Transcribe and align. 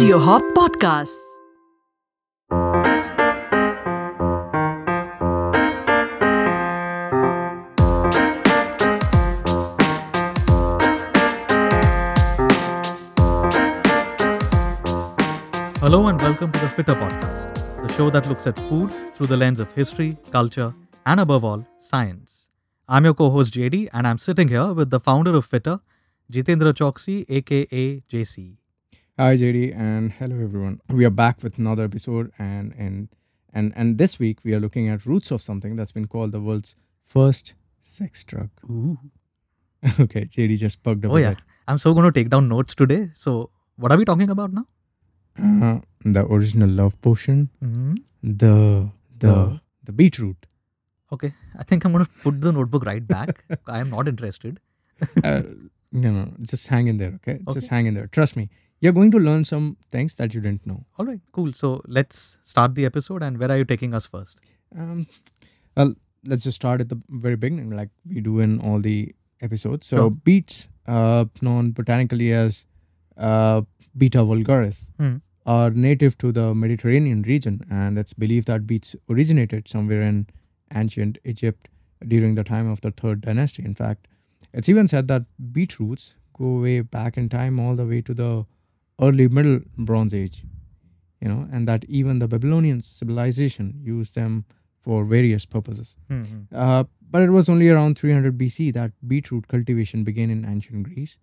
Audio 0.00 0.18
Hop 0.18 0.42
Podcasts. 0.56 1.18
Hello 15.80 16.06
and 16.06 16.22
welcome 16.22 16.50
to 16.50 16.58
the 16.60 16.66
Fittr 16.74 16.94
Podcast, 16.94 17.52
the 17.82 17.92
show 17.92 18.08
that 18.08 18.26
looks 18.26 18.46
at 18.46 18.56
food 18.56 18.90
through 19.12 19.26
the 19.26 19.36
lens 19.36 19.60
of 19.60 19.70
history, 19.72 20.16
culture, 20.30 20.72
and 21.04 21.20
above 21.20 21.44
all, 21.44 21.66
science. 21.76 22.48
I'm 22.88 23.04
your 23.04 23.12
co 23.12 23.28
host 23.28 23.52
JD, 23.52 23.90
and 23.92 24.06
I'm 24.06 24.16
sitting 24.16 24.48
here 24.48 24.72
with 24.72 24.88
the 24.88 24.98
founder 24.98 25.36
of 25.36 25.46
Fittr, 25.46 25.78
Jitendra 26.32 26.72
Chouksey, 26.72 27.26
aka 27.28 28.00
JC. 28.08 28.59
Hi 29.20 29.34
JD 29.36 29.76
and 29.76 30.12
hello 30.18 30.36
everyone. 30.42 30.80
We 30.88 31.04
are 31.04 31.10
back 31.22 31.42
with 31.42 31.58
another 31.58 31.84
episode 31.84 32.30
and 32.38 32.72
and 32.84 33.08
and 33.52 33.72
and 33.76 33.98
this 33.98 34.18
week 34.18 34.38
we 34.44 34.54
are 34.54 34.60
looking 34.60 34.88
at 34.88 35.04
roots 35.04 35.30
of 35.30 35.42
something 35.46 35.76
that's 35.76 35.92
been 35.92 36.06
called 36.14 36.32
the 36.32 36.40
world's 36.40 36.70
first 37.14 37.54
sex 37.80 38.24
drug. 38.24 38.48
Ooh. 38.70 38.96
okay, 40.04 40.22
JD 40.36 40.56
just 40.58 40.82
bugged 40.82 41.04
up 41.04 41.12
Oh, 41.12 41.18
yeah. 41.18 41.34
I'm 41.68 41.78
so 41.78 41.92
going 41.94 42.06
to 42.10 42.12
take 42.20 42.30
down 42.30 42.48
notes 42.48 42.74
today. 42.74 43.10
So, 43.14 43.50
what 43.76 43.92
are 43.92 43.98
we 43.98 44.04
talking 44.06 44.30
about 44.30 44.52
now? 44.52 44.64
Uh, 45.38 45.80
the 46.04 46.24
original 46.38 46.68
love 46.68 47.00
potion, 47.02 47.50
hmm 47.60 47.94
the 48.22 48.54
the 49.18 49.32
The- 49.34 49.60
the 49.84 49.92
beetroot. 49.92 50.46
Okay. 51.12 51.32
I 51.58 51.62
think 51.64 51.84
I'm 51.84 51.92
going 51.92 52.04
to 52.04 52.10
put 52.22 52.40
the 52.40 52.52
notebook 52.52 52.84
right 52.86 53.06
back. 53.06 53.44
I 53.66 53.80
am 53.80 53.90
not 53.90 54.08
interested. 54.08 54.60
Uh, 55.24 55.42
you 55.90 56.10
know, 56.16 56.26
just 56.42 56.68
hang 56.68 56.86
in 56.88 56.98
there, 56.98 57.14
okay? 57.20 57.38
Okay. 57.46 57.52
Just 57.54 57.68
hang 57.70 57.86
in 57.86 57.94
there. 57.94 58.06
Trust 58.06 58.36
me. 58.36 58.48
You're 58.80 58.92
going 58.94 59.10
to 59.12 59.18
learn 59.18 59.44
some 59.44 59.76
things 59.90 60.16
that 60.16 60.32
you 60.34 60.40
didn't 60.40 60.66
know. 60.66 60.84
All 60.98 61.04
right, 61.04 61.20
cool. 61.32 61.52
So, 61.52 61.82
let's 61.86 62.38
start 62.42 62.74
the 62.74 62.86
episode. 62.86 63.22
And 63.22 63.38
where 63.38 63.50
are 63.50 63.58
you 63.58 63.64
taking 63.64 63.92
us 63.94 64.06
first? 64.06 64.40
Um, 64.76 65.06
well, 65.76 65.94
let's 66.26 66.44
just 66.44 66.56
start 66.56 66.80
at 66.80 66.88
the 66.88 67.00
very 67.10 67.36
beginning, 67.36 67.70
like 67.70 67.90
we 68.08 68.20
do 68.20 68.40
in 68.40 68.58
all 68.60 68.78
the 68.80 69.14
episodes. 69.42 69.86
So, 69.86 69.96
Sure. 69.96 70.10
beets, 70.10 70.68
uh, 70.86 71.26
known 71.42 71.72
botanically 71.72 72.32
as 72.32 72.66
uh, 73.16 73.62
Beta 73.96 74.18
vulgaris, 74.18 74.92
Hmm. 74.98 75.16
are 75.44 75.70
native 75.70 76.16
to 76.18 76.32
the 76.32 76.54
Mediterranean 76.54 77.22
region, 77.22 77.60
and 77.68 77.98
it's 77.98 78.14
believed 78.14 78.46
that 78.48 78.66
beets 78.66 78.96
originated 79.10 79.68
somewhere 79.68 80.00
in 80.02 80.26
ancient 80.74 81.18
Egypt 81.24 81.68
during 82.06 82.34
the 82.34 82.44
time 82.44 82.66
of 82.70 82.80
the 82.80 82.90
Third 82.92 83.20
Dynasty. 83.20 83.62
In 83.64 83.74
fact, 83.74 84.08
it's 84.54 84.68
even 84.70 84.86
said 84.88 85.06
that 85.08 85.22
beetroots 85.52 86.16
go 86.32 86.60
way 86.62 86.80
back 86.80 87.18
in 87.18 87.28
time, 87.28 87.60
all 87.60 87.74
the 87.76 87.84
way 87.86 88.00
to 88.00 88.14
the 88.14 88.46
early 89.00 89.28
Middle 89.28 89.60
Bronze 89.76 90.14
Age. 90.14 90.44
You 91.20 91.28
know, 91.28 91.46
and 91.52 91.68
that 91.68 91.84
even 91.84 92.18
the 92.18 92.28
Babylonian 92.28 92.80
civilization 92.80 93.74
used 93.82 94.14
them 94.14 94.44
for 94.80 95.04
various 95.04 95.44
purposes. 95.44 95.96
Mhm. 96.08 96.46
Uh, 96.50 96.84
but 97.10 97.22
it 97.22 97.30
was 97.30 97.48
only 97.50 97.68
around 97.68 97.98
300 97.98 98.38
BC 98.38 98.70
that 98.72 98.92
beetroot 99.06 99.46
cultivation 99.48 100.02
began 100.04 100.30
in 100.30 100.46
ancient 100.46 100.84
Greece. 100.84 101.18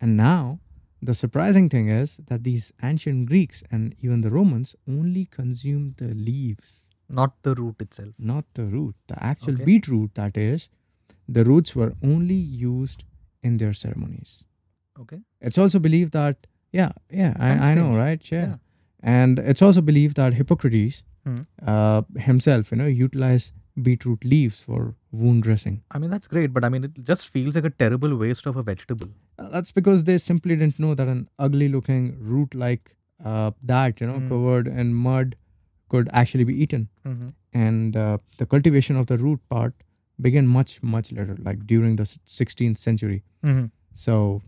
And 0.00 0.16
now, 0.16 0.58
the 1.00 1.14
surprising 1.14 1.68
thing 1.68 1.88
is 1.88 2.16
that 2.26 2.42
these 2.42 2.72
ancient 2.82 3.26
Greeks 3.26 3.62
and 3.70 3.94
even 4.00 4.22
the 4.22 4.30
Romans 4.30 4.74
only 4.88 5.26
consumed 5.26 5.94
the 5.98 6.12
leaves, 6.14 6.90
Not 7.08 7.40
the 7.44 7.54
root 7.54 7.80
itself. 7.80 8.18
not 8.18 8.44
the 8.54 8.64
root. 8.64 8.96
The 9.06 9.22
actual 9.22 9.54
Okay. 9.54 9.64
beetroot, 9.64 10.14
that 10.14 10.36
is, 10.36 10.68
the 11.28 11.44
roots 11.44 11.76
were 11.76 11.92
only 12.02 12.34
used 12.34 13.04
in 13.44 13.58
their 13.58 13.72
ceremonies. 13.72 14.44
Okay. 14.98 15.20
It's 15.40 15.58
also 15.58 15.78
believed 15.78 16.12
that, 16.12 16.46
yeah, 16.72 16.92
yeah, 17.10 17.34
I, 17.38 17.70
I 17.70 17.74
know, 17.74 17.96
right? 17.96 18.30
Yeah. 18.32 18.46
Yeah. 18.46 18.56
And 19.02 19.38
it's 19.38 19.62
also 19.62 19.80
believed 19.80 20.16
that 20.16 20.34
Hippocrates 20.34 21.04
Hmm. 21.24 21.40
uh, 21.70 22.02
himself, 22.16 22.70
you 22.72 22.78
know, 22.78 22.86
utilized 22.86 23.52
beetroot 23.86 24.24
leaves 24.24 24.62
for 24.62 24.94
wound 25.12 25.42
dressing. 25.42 25.82
I 25.90 25.98
mean, 25.98 26.08
that's 26.10 26.26
great, 26.26 26.52
but 26.54 26.64
I 26.64 26.70
mean, 26.70 26.84
it 26.84 26.94
just 27.10 27.28
feels 27.28 27.54
like 27.56 27.64
a 27.66 27.70
terrible 27.82 28.16
waste 28.16 28.46
of 28.46 28.56
a 28.56 28.62
vegetable. 28.62 29.08
Uh, 29.38 29.48
that's 29.50 29.70
because 29.70 30.04
they 30.04 30.16
simply 30.16 30.56
didn't 30.56 30.78
know 30.78 30.94
that 30.94 31.08
an 31.08 31.28
ugly 31.38 31.68
looking 31.68 32.16
root 32.20 32.54
like 32.54 32.96
uh, 33.24 33.50
that, 33.62 34.00
you 34.00 34.06
know, 34.06 34.14
Mm. 34.18 34.28
covered 34.30 34.66
in 34.66 34.94
mud 34.94 35.36
could 35.90 36.08
actually 36.22 36.44
be 36.44 36.54
eaten. 36.62 36.88
Mm-hmm. 37.06 37.28
And 37.52 37.96
uh, 37.96 38.16
the 38.38 38.46
cultivation 38.46 38.96
of 38.96 39.06
the 39.12 39.18
root 39.18 39.40
part 39.50 39.74
began 40.28 40.46
much, 40.46 40.82
much 40.82 41.12
later, 41.12 41.36
like 41.38 41.66
during 41.66 41.96
the 41.96 42.04
16th 42.04 42.78
century. 42.78 43.22
Mm-hmm. 43.44 43.66
So 43.92 44.40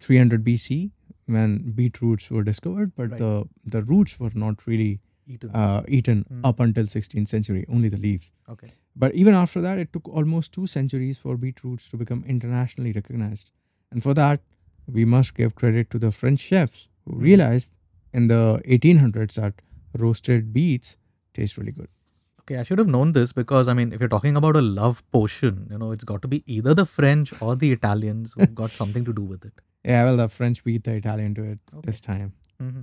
300 0.00 0.42
BC 0.42 0.90
when 1.26 1.72
beetroots 1.72 2.30
were 2.30 2.44
discovered, 2.44 2.94
but 2.94 3.10
Right. 3.10 3.18
the, 3.18 3.44
the 3.64 3.82
roots 3.82 4.18
were 4.20 4.30
not 4.34 4.66
really 4.66 5.00
Eaten. 5.26 5.50
uh, 5.50 5.82
eaten 5.88 6.24
Mm. 6.32 6.40
up 6.44 6.60
until 6.60 6.86
16th 6.86 7.28
century, 7.28 7.64
only 7.68 7.88
the 7.88 8.00
leaves. 8.00 8.32
okay. 8.48 8.68
But 9.04 9.14
even 9.14 9.34
after 9.34 9.60
that, 9.60 9.78
it 9.78 9.92
took 9.92 10.08
almost 10.08 10.52
two 10.54 10.66
centuries 10.66 11.18
for 11.18 11.36
beetroots 11.36 11.88
to 11.90 11.96
become 12.02 12.22
internationally 12.26 12.92
recognized. 12.92 13.50
And 13.90 14.02
for 14.02 14.14
that, 14.14 14.40
we 14.86 15.04
must 15.04 15.34
give 15.34 15.54
credit 15.54 15.90
to 15.90 15.98
the 15.98 16.10
French 16.12 16.40
chefs 16.40 16.88
who 17.04 17.16
Mhm. 17.16 17.22
realized 17.22 17.76
in 18.14 18.28
the 18.28 18.40
1800s 18.64 19.34
that 19.34 19.60
roasted 19.98 20.52
beets 20.54 20.96
taste 21.34 21.58
really 21.58 21.72
good. 21.72 21.88
Okay, 22.40 22.56
I 22.58 22.62
should 22.62 22.78
have 22.78 22.86
known 22.88 23.12
this 23.12 23.32
because 23.32 23.66
I 23.68 23.74
mean, 23.74 23.92
if 23.92 24.00
you're 24.00 24.08
talking 24.08 24.36
about 24.36 24.56
a 24.56 24.62
love 24.62 25.02
potion, 25.10 25.66
you 25.70 25.78
know, 25.78 25.90
it's 25.90 26.04
got 26.04 26.22
to 26.22 26.28
be 26.28 26.42
either 26.46 26.72
the 26.74 26.86
French 26.86 27.32
or 27.42 27.56
the 27.56 27.72
Italians 27.72 28.34
who've 28.34 28.54
got 28.54 28.70
something 28.70 29.04
to 29.04 29.12
do 29.12 29.22
with 29.22 29.44
it. 29.44 29.60
Yeah, 29.86 30.04
well, 30.04 30.16
the 30.18 30.28
French 30.28 30.64
beat 30.64 30.84
the 30.84 30.94
Italian 31.00 31.34
to 31.38 31.42
it 31.54 31.58
this 31.88 32.00
time. 32.00 32.32
Mm-hmm. 32.62 32.82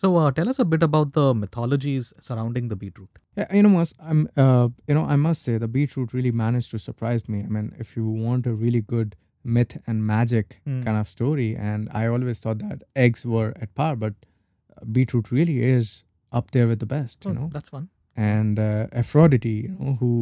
So, 0.00 0.10
uh, 0.16 0.30
tell 0.30 0.48
us 0.48 0.58
a 0.60 0.64
bit 0.64 0.82
about 0.86 1.12
the 1.12 1.34
mythologies 1.34 2.12
surrounding 2.26 2.68
the 2.68 2.76
beetroot. 2.82 3.18
Yeah, 3.36 3.46
you 3.54 3.62
know, 3.64 3.68
must 3.78 3.96
I'm 4.10 4.28
uh, 4.36 4.68
you 4.90 4.94
know, 4.98 5.04
I 5.14 5.16
must 5.16 5.42
say 5.48 5.58
the 5.58 5.68
beetroot 5.68 6.14
really 6.18 6.30
managed 6.42 6.70
to 6.76 6.78
surprise 6.78 7.28
me. 7.28 7.40
I 7.46 7.48
mean, 7.56 7.72
if 7.86 7.96
you 7.96 8.08
want 8.26 8.46
a 8.46 8.54
really 8.64 8.80
good 8.94 9.16
myth 9.58 9.76
and 9.86 10.06
magic 10.06 10.60
Mm. 10.66 10.84
kind 10.84 10.96
of 11.02 11.08
story, 11.16 11.48
and 11.56 11.88
I 12.02 12.06
always 12.06 12.40
thought 12.40 12.58
that 12.68 12.82
eggs 13.06 13.26
were 13.36 13.52
at 13.66 13.74
par, 13.74 13.96
but 13.96 14.14
uh, 14.76 14.84
beetroot 14.98 15.32
really 15.32 15.58
is 15.76 15.92
up 16.40 16.50
there 16.52 16.66
with 16.72 16.78
the 16.86 16.90
best. 16.96 17.24
You 17.24 17.30
Oh, 17.32 17.34
know, 17.40 17.50
that's 17.58 17.70
fun. 17.78 17.88
and 18.16 18.58
uh, 18.58 18.86
Aphrodite, 19.02 19.56
you 19.68 19.76
know, 19.78 19.94
who 20.00 20.12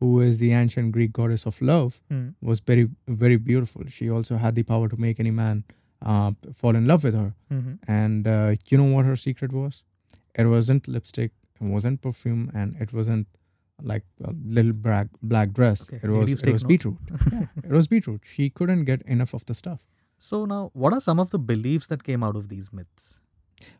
who 0.00 0.20
is 0.20 0.38
the 0.38 0.52
ancient 0.52 0.92
Greek 0.92 1.12
goddess 1.12 1.46
of 1.46 1.60
love, 1.62 2.00
Mm. 2.10 2.34
was 2.40 2.60
very 2.60 2.88
very 3.24 3.36
beautiful. 3.36 3.82
She 3.88 4.10
also 4.10 4.36
had 4.36 4.54
the 4.54 4.62
power 4.62 4.88
to 4.88 4.96
make 5.06 5.18
any 5.20 5.30
man 5.30 5.64
uh, 6.02 6.32
fall 6.52 6.76
in 6.76 6.86
love 6.86 7.04
with 7.04 7.14
her. 7.14 7.34
Mm-hmm. 7.52 7.74
And 7.88 8.28
uh, 8.28 8.54
you 8.70 8.76
know 8.78 8.84
what 8.96 9.06
her 9.06 9.16
secret 9.16 9.52
was? 9.52 9.84
It 10.34 10.46
wasn't 10.46 10.86
lipstick, 10.86 11.32
it 11.60 11.64
wasn't 11.76 12.02
perfume, 12.02 12.50
and 12.54 12.76
it 12.80 12.92
wasn't 12.92 13.26
like 13.82 14.04
a 14.24 14.32
little 14.58 14.72
black 14.72 15.08
black 15.22 15.52
dress. 15.52 15.90
Okay, 15.92 16.00
It 16.02 16.10
was 16.10 16.28
ladies 16.28 16.42
it 16.42 16.52
was 16.52 16.62
note. 16.64 16.68
beetroot. 16.68 16.98
yeah, 17.32 17.46
it 17.64 17.70
was 17.78 17.88
beetroot. 17.88 18.20
She 18.24 18.50
couldn't 18.50 18.84
get 18.84 19.02
enough 19.02 19.32
of 19.34 19.44
the 19.46 19.54
stuff. 19.54 19.86
So, 20.18 20.44
now 20.46 20.70
what 20.72 20.92
are 20.94 21.00
some 21.00 21.18
of 21.20 21.30
the 21.30 21.38
beliefs 21.38 21.88
that 21.88 22.02
came 22.02 22.22
out 22.22 22.36
of 22.36 22.48
these 22.48 22.70
myths? 22.72 23.20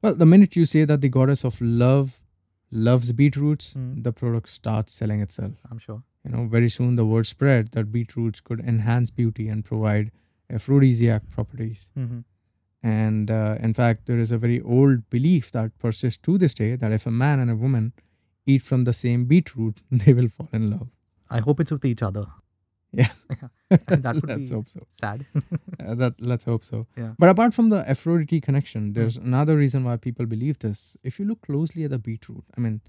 Well, 0.03 0.15
the 0.15 0.27
minute 0.27 0.57
you 0.57 0.65
say 0.65 0.85
that 0.85 1.01
the 1.03 1.09
goddess 1.11 1.45
of 1.45 1.61
love 1.61 2.23
loves 2.71 3.13
beetroots, 3.13 3.75
Hmm. 3.75 4.03
the 4.03 4.13
product 4.13 4.49
starts 4.49 4.93
selling 4.93 5.21
itself. 5.21 5.55
I'm 5.71 5.79
sure. 5.79 6.03
You 6.25 6.33
know, 6.33 6.47
very 6.47 6.69
soon 6.69 6.97
the 6.97 7.05
word 7.07 7.27
spread 7.27 7.71
that 7.73 7.93
beetroots 7.93 8.41
could 8.41 8.61
enhance 8.61 9.11
beauty 9.11 9.49
and 9.49 9.65
provide 9.65 10.11
aphrodisiac 10.51 11.29
properties. 11.29 11.93
Mm-hmm. 11.97 12.21
And 12.83 13.31
uh, 13.31 13.57
in 13.61 13.75
fact, 13.75 14.07
there 14.07 14.19
is 14.19 14.33
a 14.33 14.39
very 14.39 14.61
old 14.61 15.09
belief 15.11 15.51
that 15.53 15.79
persists 15.79 16.21
to 16.23 16.39
this 16.39 16.55
day 16.55 16.77
that 16.77 16.93
if 16.93 17.07
a 17.07 17.11
man 17.11 17.39
and 17.41 17.51
a 17.51 17.57
woman 17.57 17.93
eat 18.47 18.63
from 18.63 18.85
the 18.85 18.93
same 18.93 19.25
beetroot, 19.27 19.83
they 19.91 20.13
will 20.15 20.29
fall 20.29 20.49
in 20.53 20.71
love. 20.71 20.89
I 21.31 21.39
hope 21.41 21.61
it's 21.61 21.73
with 21.73 21.85
each 21.85 22.03
other. 22.03 22.27
Yeah. 22.93 23.09
that 23.71 24.15
would 24.21 24.29
let's 24.29 24.51
be 24.51 24.55
hope 24.57 24.69
so. 24.69 24.81
sad. 24.91 25.27
Uh, 25.81 25.95
that 25.95 26.15
let's 26.21 26.45
hope 26.45 26.63
so. 26.63 26.87
Yeah. 26.97 27.13
But 27.19 27.29
apart 27.29 27.55
from 27.55 27.69
the 27.71 27.89
Aphrodite 27.89 28.41
connection, 28.41 28.93
there's 28.93 29.17
another 29.17 29.57
reason 29.57 29.85
why 29.85 29.97
people 29.97 30.27
believe 30.27 30.59
this. 30.61 30.97
If 31.03 31.19
you 31.21 31.27
look 31.27 31.43
closely 31.43 31.85
at 31.85 31.91
the 31.91 31.99
beetroot, 31.99 32.45
I 32.57 32.61
mean, 32.61 32.81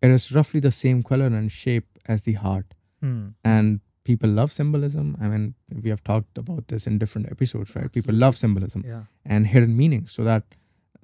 it 0.00 0.10
is 0.10 0.32
roughly 0.34 0.60
the 0.60 0.70
same 0.70 1.02
color 1.02 1.26
and 1.26 1.50
shape 1.50 1.86
as 2.06 2.24
the 2.24 2.32
heart, 2.32 2.74
Hmm. 3.00 3.28
and 3.44 3.80
people 4.04 4.28
love 4.28 4.50
symbolism. 4.52 5.16
I 5.20 5.28
mean, 5.28 5.54
we 5.82 5.90
have 5.90 6.02
talked 6.02 6.36
about 6.38 6.68
this 6.68 6.86
in 6.86 6.98
different 6.98 7.30
episodes, 7.30 7.74
right? 7.76 7.92
People 7.92 8.14
love 8.14 8.36
symbolism. 8.36 8.82
Yeah. 8.86 9.02
and 9.24 9.46
hidden 9.46 9.76
meanings 9.76 10.10
so 10.10 10.24
that 10.24 10.42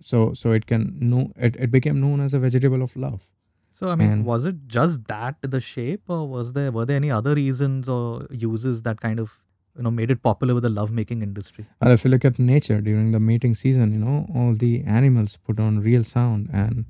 so 0.01 0.33
so 0.39 0.51
it 0.53 0.65
can 0.71 0.83
know 1.11 1.21
it, 1.37 1.55
it 1.67 1.71
became 1.71 2.01
known 2.01 2.21
as 2.25 2.35
a 2.35 2.39
vegetable 2.45 2.83
of 2.87 2.97
love 2.97 3.29
So 3.71 3.91
I 3.91 3.95
mean, 4.01 4.11
And- 4.13 4.25
was 4.25 4.45
it 4.51 4.57
just 4.77 5.05
that 5.13 5.37
the 5.55 5.61
shape, 5.61 6.03
or 6.17 6.27
was 6.33 6.53
there 6.57 6.73
were 6.77 6.85
there 6.91 6.97
any 7.03 7.11
other 7.19 7.35
reasons 7.39 7.89
or 7.97 8.27
uses 8.45 8.83
that 8.89 9.01
kind 9.07 9.21
of 9.25 9.35
you 9.79 9.85
know 9.85 9.91
made 9.99 10.11
it 10.15 10.21
popular 10.23 10.55
with 10.55 10.65
the 10.65 10.71
lovemaking 10.79 11.23
industry? 11.23 11.65
and 11.81 11.93
if 11.97 12.05
you 12.05 12.11
look 12.15 12.25
at 12.31 12.39
nature 12.39 12.81
during 12.89 13.13
the 13.17 13.21
mating 13.31 13.55
season 13.65 13.93
you 13.97 14.01
know 14.07 14.17
all 14.35 14.53
the 14.65 14.73
animals 15.01 15.37
put 15.49 15.61
on 15.67 15.81
real 15.91 16.05
sound 16.15 16.49
and 16.63 16.85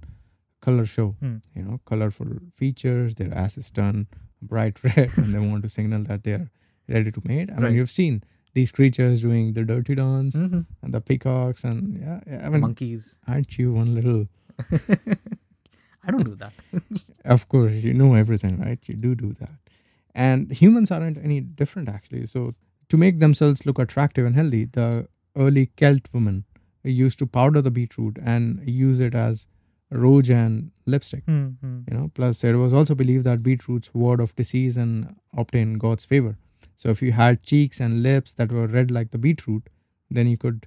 color 0.69 0.87
show 0.95 1.09
Hmm. 1.21 1.37
you 1.59 1.63
know 1.67 1.77
colorful 1.93 2.31
features 2.63 3.15
their 3.21 3.33
ass 3.43 3.59
is 3.63 3.71
turned 3.81 4.07
bright 4.55 4.83
red 4.89 5.11
and 5.17 5.35
they 5.35 5.39
want 5.51 5.63
to 5.69 5.69
signal 5.77 6.03
that 6.11 6.25
they're 6.25 6.49
ready 6.97 7.11
to 7.19 7.23
mate 7.31 7.51
i 7.51 7.55
Right. 7.55 7.63
mean 7.65 7.75
you've 7.81 7.95
seen 8.01 8.19
these 8.59 8.73
creatures 8.79 9.23
doing 9.27 9.53
the 9.59 9.65
dirty 9.71 9.95
dance 10.03 10.37
Mhm. 10.45 10.65
and 10.83 10.95
the 10.95 11.01
peacocks 11.11 11.63
and 11.71 12.01
yeah, 12.05 12.21
yeah, 12.27 12.47
I 12.47 12.49
mean, 12.51 12.63
Monkeys. 12.67 13.05
aren't 13.33 13.59
you 13.59 13.73
one 13.81 13.91
little? 13.99 14.23
I 16.05 16.11
don't 16.11 16.25
do 16.25 16.35
that. 16.37 16.53
Of 17.25 17.49
course, 17.49 17.85
you 17.85 17.93
know 17.95 18.15
everything, 18.15 18.59
right? 18.61 18.79
You 18.89 18.95
do 18.95 19.15
do 19.15 19.33
that, 19.41 19.53
and 20.15 20.51
humans 20.61 20.91
aren't 20.91 21.19
any 21.19 21.41
different 21.41 21.89
actually. 21.97 22.25
So 22.27 22.55
to 22.89 22.97
make 22.97 23.19
themselves 23.19 23.67
look 23.67 23.79
attractive 23.79 24.25
and 24.27 24.35
healthy, 24.37 24.65
the 24.65 25.09
early 25.37 25.67
Celt 25.77 26.09
women 26.13 26.45
used 26.85 27.19
to 27.19 27.27
powder 27.27 27.61
the 27.63 27.71
beetroot 27.71 28.19
and 28.25 28.67
use 28.67 28.99
it 29.01 29.15
as 29.15 29.49
rouge 29.91 30.31
and 30.31 30.71
lipstick. 30.87 31.25
Mhm. 31.27 31.85
you 31.91 31.95
know 31.97 32.11
plus 32.15 32.43
it 32.45 32.55
was 32.55 32.73
also 32.73 32.95
believed 32.95 33.25
that 33.25 33.43
beetroots 33.43 33.93
ward 33.95 34.21
off 34.21 34.35
disease 34.41 34.77
and 34.77 35.15
obtain 35.43 35.75
god's 35.85 36.05
favor 36.05 36.37
so 36.77 36.91
if 36.95 37.01
you 37.03 37.13
had 37.13 37.43
cheeks 37.43 37.81
and 37.81 38.03
lips 38.03 38.35
that 38.35 38.53
were 38.53 38.67
red 38.67 38.91
like 38.91 39.11
the 39.13 39.19
beetroot 39.27 39.69
then 40.11 40.27
you 40.27 40.37
could 40.45 40.67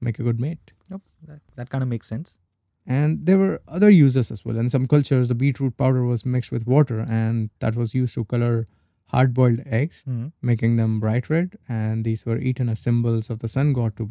make 0.00 0.18
a 0.18 0.22
good 0.22 0.40
mate 0.40 0.72
Yep, 0.90 1.00
that, 1.26 1.40
that 1.56 1.70
kind 1.70 1.82
of 1.82 1.88
makes 1.88 2.06
sense. 2.14 2.38
and 2.86 3.26
there 3.26 3.38
were 3.38 3.60
other 3.68 3.90
uses 3.90 4.30
as 4.30 4.44
well 4.44 4.56
in 4.62 4.68
some 4.68 4.86
cultures 4.94 5.28
the 5.28 5.34
beetroot 5.44 5.76
powder 5.76 6.04
was 6.12 6.24
mixed 6.36 6.50
with 6.52 6.66
water 6.66 7.00
and 7.08 7.50
that 7.60 7.76
was 7.76 7.94
used 7.94 8.14
to 8.14 8.24
color 8.24 8.66
hard 9.12 9.32
boiled 9.38 9.60
eggs 9.78 9.98
Mhm. 10.08 10.26
making 10.50 10.76
them 10.80 10.92
bright 11.04 11.28
red 11.34 11.56
and 11.78 12.04
these 12.08 12.24
were 12.28 12.38
eaten 12.50 12.68
as 12.74 12.80
symbols 12.88 13.30
of 13.34 13.38
the 13.44 13.50
sun 13.54 13.72
god 13.78 13.96
to 14.00 14.06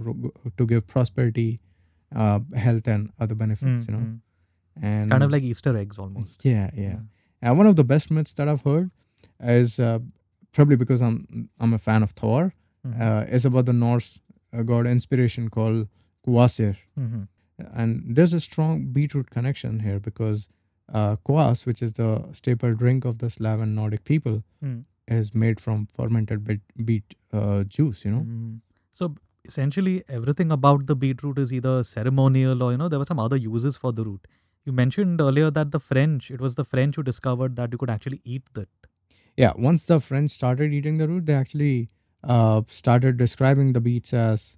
to 0.61 0.67
give 0.71 0.85
prosperity 0.95 1.49
uh, 2.21 2.39
health 2.65 2.87
and 2.95 3.09
other 3.25 3.35
benefits 3.43 3.87
you 3.87 3.93
know 3.95 4.03
Mhm. 4.05 4.19
and 4.91 5.09
Kind 5.11 5.23
of 5.27 5.31
like 5.31 5.43
Easter 5.51 5.71
eggs 5.77 5.97
almost. 6.03 6.43
Yeah, 6.49 6.69
yeah. 6.85 6.99
And 7.41 7.57
one 7.61 7.67
of 7.69 7.75
the 7.79 7.83
best 7.93 8.11
myths 8.17 8.33
that 8.39 8.47
I've 8.51 8.61
heard 8.69 8.89
is 9.59 9.79
uh, 9.79 9.99
probably 10.57 10.77
because 10.83 11.01
I'm 11.07 11.49
I'm 11.59 11.73
a 11.77 11.81
fan 11.87 12.03
of 12.07 12.11
Thor. 12.21 12.53
Mhm. 12.87 13.01
Uh, 13.07 13.23
is 13.37 13.45
about 13.49 13.65
the 13.71 13.73
Norse 13.73 14.09
uh, 14.53 14.63
god 14.71 14.87
inspiration 14.91 15.49
called 15.57 15.87
Kvasir, 16.27 16.75
Mhm. 16.99 17.27
and 17.81 17.91
there's 18.15 18.33
a 18.39 18.39
strong 18.39 18.85
beetroot 18.97 19.29
connection 19.35 19.79
here 19.87 19.99
because 20.09 20.47
uh, 20.93 21.15
kvass, 21.29 21.65
which 21.65 21.81
is 21.81 21.93
the 21.93 22.09
staple 22.39 22.73
drink 22.73 23.05
of 23.05 23.17
the 23.19 23.29
Slav 23.29 23.59
and 23.65 23.75
Nordic 23.75 24.03
people, 24.03 24.43
Mm. 24.63 24.83
is 25.07 25.33
made 25.43 25.59
from 25.65 25.87
fermented 25.97 26.43
beet, 26.47 26.61
beet 26.89 27.15
uh, 27.33 27.63
juice. 27.77 28.03
You 28.05 28.11
know, 28.11 28.21
Mhm. 28.27 28.59
So 28.99 29.15
essentially, 29.45 30.03
everything 30.19 30.51
about 30.57 30.85
the 30.87 30.95
beetroot 31.05 31.37
is 31.43 31.53
either 31.59 31.73
ceremonial 31.91 32.61
or 32.63 32.71
you 32.73 32.77
know 32.83 32.89
there 32.93 32.99
were 33.03 33.09
some 33.13 33.19
other 33.25 33.37
uses 33.45 33.77
for 33.85 33.91
the 33.99 34.05
root. 34.09 34.27
You 34.69 34.73
mentioned 34.79 35.21
earlier 35.25 35.49
that 35.59 35.71
the 35.75 35.79
French, 35.79 36.29
it 36.35 36.41
was 36.47 36.55
the 36.59 36.63
French 36.73 36.95
who 36.97 37.03
discovered 37.03 37.55
that 37.61 37.71
you 37.71 37.77
could 37.83 37.89
actually 37.97 38.21
eat 38.35 38.53
that. 38.59 38.69
yeah. 39.41 39.53
Once 39.65 39.85
the 39.89 39.99
French 40.07 40.29
started 40.31 40.73
eating 40.79 40.97
the 41.01 41.07
root, 41.11 41.25
they 41.25 41.33
actually 41.33 41.89
uh, 42.33 42.61
started 42.79 43.17
describing 43.21 43.69
the 43.77 43.81
beets 43.85 44.13
as 44.23 44.57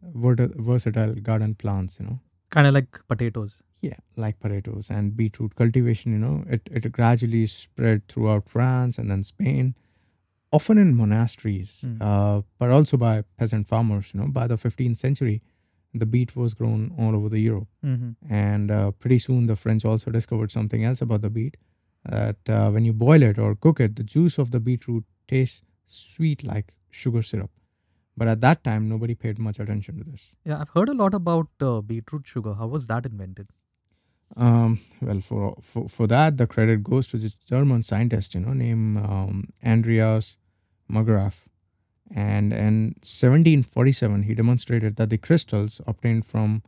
versatile 0.70 1.14
garden 1.30 1.54
plants. 1.56 2.00
You 2.00 2.06
know. 2.08 2.20
Kind 2.56 2.68
of 2.68 2.74
like 2.74 3.00
potatoes. 3.08 3.64
Yeah, 3.82 3.98
like 4.16 4.40
potatoes 4.40 4.90
and 4.90 5.16
beetroot 5.18 5.56
cultivation, 5.56 6.14
you 6.14 6.20
know, 6.20 6.44
it, 6.56 6.70
it 6.72 6.92
gradually 6.92 7.46
spread 7.48 8.08
throughout 8.08 8.48
France 8.50 8.98
and 9.00 9.10
then 9.12 9.24
Spain, 9.24 9.74
often 10.52 10.78
in 10.84 10.96
monasteries, 10.96 11.72
Mm. 11.88 11.98
uh, 12.10 12.42
but 12.60 12.70
also 12.70 12.96
by 12.98 13.24
peasant 13.38 13.68
farmers. 13.68 14.12
You 14.14 14.22
know, 14.22 14.28
by 14.40 14.46
the 14.48 14.56
15th 14.66 14.98
century, 14.98 15.42
the 16.02 16.06
beet 16.06 16.36
was 16.36 16.54
grown 16.60 16.92
all 16.98 17.16
over 17.16 17.30
the 17.30 17.42
Europe, 17.50 17.68
Mhm. 17.84 18.16
and 18.30 18.72
uh, 18.72 18.92
pretty 18.92 19.20
soon 19.20 19.48
the 19.48 19.56
French 19.56 19.84
also 19.86 20.12
discovered 20.12 20.52
something 20.52 20.84
else 20.92 21.02
about 21.02 21.22
the 21.22 21.30
beet. 21.30 21.58
That 22.06 22.50
uh, 22.50 22.70
when 22.72 22.86
you 22.86 22.94
boil 22.94 23.22
it 23.24 23.38
or 23.38 23.56
cook 23.56 23.80
it, 23.80 23.96
the 23.96 24.04
juice 24.16 24.38
of 24.38 24.52
the 24.52 24.60
beetroot 24.60 25.04
tastes 25.28 25.64
sweet 25.86 26.44
like 26.44 26.74
sugar 26.90 27.22
syrup. 27.22 27.52
But 28.16 28.28
at 28.28 28.42
that 28.42 28.64
time, 28.64 28.88
nobody 28.88 29.16
paid 29.16 29.40
much 29.40 29.60
attention 29.60 29.98
to 29.98 30.04
this. 30.04 30.36
Yeah, 30.46 30.60
I've 30.62 30.70
heard 30.70 30.90
a 30.90 30.94
lot 30.94 31.14
about 31.14 31.48
uh, 31.60 31.82
beetroot 31.82 32.28
sugar. 32.28 32.54
How 32.54 32.68
was 32.68 32.88
that 32.88 33.06
invented? 33.06 33.48
Um, 34.36 34.80
well, 35.02 35.20
for, 35.20 35.56
for 35.62 35.88
for 35.88 36.08
that, 36.08 36.38
the 36.38 36.48
credit 36.48 36.84
goes 36.84 37.08
to 37.08 37.18
this 37.18 37.36
German 37.36 37.84
scientist, 37.84 38.36
you 38.36 38.42
know, 38.42 38.54
named 38.54 38.98
um, 38.98 39.50
Andreas 39.64 40.38
Marggraf. 40.92 41.48
And 42.16 42.54
in 42.54 42.96
1747, 43.02 44.24
he 44.24 44.36
demonstrated 44.36 44.96
that 44.98 45.10
the 45.10 45.18
crystals 45.18 45.82
obtained 45.88 46.26
from 46.26 46.62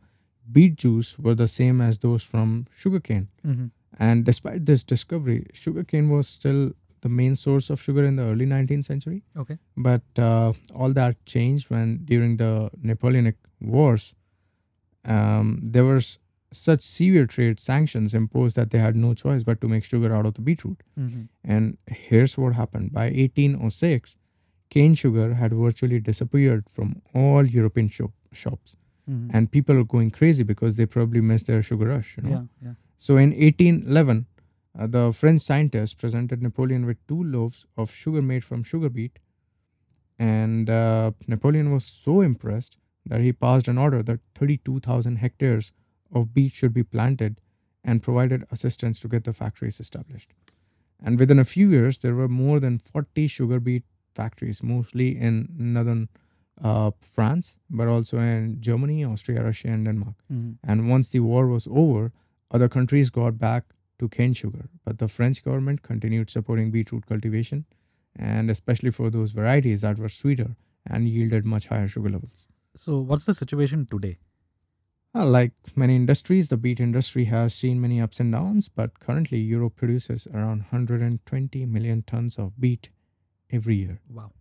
beet 0.50 0.76
juice 0.76 1.18
were 1.18 1.34
the 1.34 1.46
same 1.46 1.80
as 1.80 1.98
those 1.98 2.24
from 2.24 2.66
sugarcane. 2.72 3.28
Mhm. 3.44 3.70
And 3.98 4.24
despite 4.24 4.66
this 4.66 4.82
discovery, 4.82 5.46
sugarcane 5.52 6.08
was 6.10 6.28
still 6.28 6.72
the 7.06 7.12
main 7.22 7.34
source 7.40 7.66
of 7.74 7.80
sugar 7.86 8.04
in 8.10 8.16
the 8.20 8.24
early 8.32 8.46
19th 8.52 8.84
century. 8.90 9.18
Okay. 9.44 9.56
But 9.88 10.20
uh, 10.28 10.52
all 10.82 10.92
that 11.00 11.16
changed 11.34 11.70
when 11.74 11.98
during 12.12 12.36
the 12.42 12.52
Napoleonic 12.92 13.36
Wars, 13.72 14.06
um, 15.16 15.60
there 15.62 15.84
was 15.84 16.18
such 16.52 16.80
severe 16.80 17.26
trade 17.26 17.58
sanctions 17.60 18.14
imposed 18.14 18.56
that 18.56 18.70
they 18.70 18.78
had 18.78 18.96
no 18.96 19.14
choice 19.14 19.42
but 19.44 19.60
to 19.60 19.68
make 19.68 19.84
sugar 19.84 20.14
out 20.14 20.26
of 20.26 20.34
the 20.34 20.40
beetroot. 20.48 20.82
Mhm. 20.98 21.28
And 21.44 21.76
here's 22.08 22.36
what 22.38 22.54
happened: 22.54 22.92
by 22.92 23.06
1806, 23.24 24.16
cane 24.76 24.94
sugar 24.94 25.34
had 25.34 25.52
virtually 25.52 26.00
disappeared 26.00 26.68
from 26.76 27.02
all 27.14 27.44
European 27.58 27.88
shop 27.88 28.12
shops, 28.32 28.76
Mhm. 29.10 29.30
and 29.34 29.50
people 29.56 29.74
were 29.80 29.84
going 29.96 30.10
crazy 30.20 30.44
because 30.52 30.76
they 30.76 30.86
probably 30.86 31.20
missed 31.32 31.46
their 31.52 31.62
sugar 31.62 31.86
rush. 31.94 32.16
You 32.16 32.22
know? 32.24 32.30
Yeah, 32.36 32.44
yeah. 32.68 32.74
So 32.96 33.16
in 33.24 33.32
1811, 33.48 34.26
uh, 34.78 34.86
the 34.86 35.12
French 35.12 35.40
scientists 35.40 35.94
presented 35.94 36.42
Napoleon 36.42 36.86
with 36.86 37.04
two 37.06 37.22
loaves 37.22 37.66
of 37.76 37.90
sugar 37.90 38.22
made 38.22 38.44
from 38.44 38.62
sugar 38.62 38.88
beet. 38.88 39.18
And 40.18 40.68
uh, 40.70 41.12
Napoleon 41.26 41.72
was 41.72 41.84
so 41.84 42.20
impressed 42.20 42.78
that 43.04 43.20
he 43.20 43.32
passed 43.32 43.68
an 43.68 43.78
order 43.78 44.02
that 44.02 44.20
32,000 44.34 45.16
hectares 45.16 45.72
of 46.12 46.34
beet 46.34 46.52
should 46.52 46.74
be 46.74 46.82
planted 46.82 47.40
and 47.84 48.02
provided 48.02 48.44
assistance 48.50 49.00
to 49.00 49.08
get 49.08 49.24
the 49.24 49.32
factories 49.32 49.80
established. 49.80 50.32
And 51.02 51.18
within 51.18 51.38
a 51.38 51.44
few 51.44 51.70
years, 51.70 51.98
there 51.98 52.14
were 52.14 52.28
more 52.28 52.58
than 52.58 52.78
40 52.78 53.26
sugar 53.26 53.60
beet 53.60 53.84
factories, 54.14 54.62
mostly 54.62 55.16
in 55.16 55.48
northern 55.56 56.08
uh, 56.62 56.90
France, 57.00 57.58
but 57.68 57.86
also 57.86 58.18
in 58.18 58.60
Germany, 58.60 59.04
Austria, 59.04 59.42
Russia, 59.42 59.68
and 59.68 59.84
Denmark. 59.84 60.14
Mhm. 60.32 60.56
And 60.64 60.88
once 60.88 61.10
the 61.10 61.20
war 61.20 61.46
was 61.46 61.68
over, 61.70 62.12
other 62.50 62.68
countries 62.68 63.10
got 63.10 63.38
back 63.38 63.64
to 63.98 64.08
cane 64.08 64.32
sugar, 64.32 64.68
but 64.84 64.98
the 64.98 65.08
French 65.08 65.42
government 65.44 65.82
continued 65.82 66.30
supporting 66.30 66.70
beetroot 66.70 67.06
cultivation, 67.06 67.64
and 68.14 68.50
especially 68.50 68.90
for 68.90 69.10
those 69.10 69.32
varieties 69.32 69.82
that 69.82 69.98
were 69.98 70.08
sweeter 70.08 70.56
and 70.86 71.08
yielded 71.08 71.44
much 71.44 71.66
higher 71.68 71.88
sugar 71.88 72.10
levels. 72.10 72.48
So, 72.74 72.98
what's 73.00 73.24
the 73.24 73.34
situation 73.34 73.86
today? 73.86 74.18
Uh, 75.14 75.24
like 75.24 75.52
many 75.74 75.96
industries, 75.96 76.48
the 76.48 76.58
beet 76.58 76.78
industry 76.78 77.24
has 77.24 77.54
seen 77.54 77.80
many 77.80 78.00
ups 78.00 78.20
and 78.20 78.32
downs, 78.32 78.68
but 78.68 79.00
currently 79.00 79.38
Europe 79.38 79.74
produces 79.74 80.26
around 80.26 80.66
120 80.70 81.64
million 81.64 82.02
tons 82.02 82.38
of 82.38 82.60
beet 82.60 82.90
every 83.50 83.76
year. 83.76 84.00
Wow. 84.10 84.32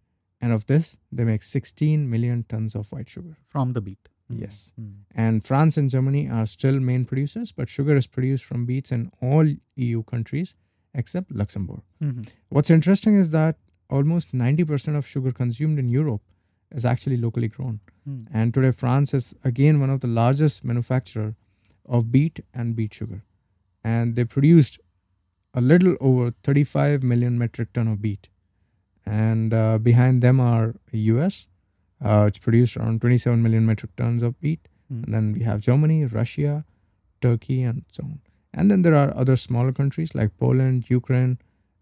And 0.42 0.52
of 0.52 0.66
this, 0.66 0.98
they 1.12 1.24
make 1.24 1.44
16 1.44 2.10
million 2.10 2.44
tons 2.44 2.76
of 2.76 2.92
white 2.92 3.08
sugar. 3.08 3.38
From 3.46 3.72
the 3.72 3.80
beet. 3.80 4.10
Mhm. 4.32 4.42
Yes. 4.42 4.74
Mhm. 4.80 4.94
And 5.14 5.44
France 5.44 5.78
and 5.78 5.90
Germany 5.90 6.28
are 6.30 6.46
still 6.46 6.80
main 6.80 7.06
producers, 7.06 7.52
but 7.52 7.70
sugar 7.70 7.96
is 7.96 8.08
produced 8.08 8.46
from 8.46 8.66
beets 8.66 8.92
in 8.92 9.12
all 9.22 9.56
EU 9.76 10.04
countries 10.04 10.56
except 10.94 11.32
Luxembourg. 11.32 11.82
Mhm. 12.02 12.28
What's 12.50 12.70
interesting 12.70 13.16
is 13.16 13.32
that 13.32 13.58
almost 13.90 14.34
90% 14.34 14.98
of 14.98 15.06
sugar 15.06 15.32
consumed 15.32 15.78
in 15.80 15.90
Europe 15.90 16.24
is 16.72 16.86
actually 16.86 17.18
locally 17.18 17.48
grown. 17.48 17.80
Mhm. 18.08 18.26
And 18.32 18.54
today, 18.54 18.72
France 18.72 19.14
is 19.14 19.36
again 19.44 19.80
one 19.80 19.90
of 19.90 20.00
the 20.00 20.08
largest 20.08 20.64
manufacturer 20.64 21.36
of 21.86 22.12
beet 22.12 22.44
and 22.54 22.76
beet 22.76 22.94
sugar. 22.94 23.22
And 23.84 24.16
they 24.16 24.26
produced 24.26 24.80
a 25.54 25.62
little 25.62 25.96
over 26.00 26.32
35 26.44 27.04
million 27.04 27.38
metric 27.38 27.74
ton 27.74 27.88
of 27.88 28.02
beet. 28.02 28.30
And 29.06 29.54
uh, 29.54 29.78
behind 29.78 30.22
them 30.22 30.40
are 30.40 30.76
US, 30.92 31.48
uh, 32.02 32.24
which 32.26 32.42
produced 32.42 32.78
around 32.78 33.02
27 33.02 33.42
million 33.42 33.66
metric 33.66 33.92
tons 33.96 34.24
of 34.24 34.40
beet. 34.42 34.68
Mhm. 34.92 35.04
And 35.06 35.14
then 35.14 35.34
we 35.34 35.44
have 35.44 35.62
Germany, 35.62 36.06
Russia, 36.06 36.66
Turkey, 37.22 37.64
and 37.64 37.84
so 37.90 38.04
on. 38.04 38.20
And 38.54 38.72
then 38.72 38.82
there 38.84 38.96
are 38.96 39.16
other 39.16 39.36
smaller 39.36 39.72
countries 39.74 40.14
like 40.16 40.38
Poland, 40.38 40.90
Ukraine, 40.90 41.38